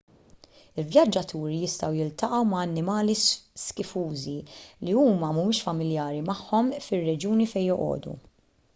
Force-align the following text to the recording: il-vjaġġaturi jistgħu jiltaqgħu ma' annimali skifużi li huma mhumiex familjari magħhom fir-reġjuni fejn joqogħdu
il-vjaġġaturi 0.83 1.57
jistgħu 1.63 1.89
jiltaqgħu 1.97 2.39
ma' 2.53 2.61
annimali 2.69 3.17
skifużi 3.65 4.35
li 4.87 4.97
huma 5.05 5.31
mhumiex 5.37 5.63
familjari 5.69 6.27
magħhom 6.31 6.75
fir-reġjuni 6.89 7.51
fejn 7.55 7.69
joqogħdu 7.71 8.21